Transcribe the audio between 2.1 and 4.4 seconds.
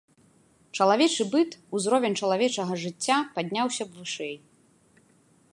чалавечага жыцця падняўся б вышэй.